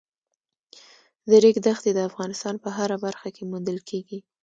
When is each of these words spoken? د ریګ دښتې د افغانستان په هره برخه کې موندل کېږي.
د 1.29 1.31
ریګ 1.43 1.55
دښتې 1.65 1.91
د 1.95 1.99
افغانستان 2.09 2.55
په 2.63 2.69
هره 2.77 2.97
برخه 3.05 3.29
کې 3.35 3.43
موندل 3.51 3.77
کېږي. 3.89 4.19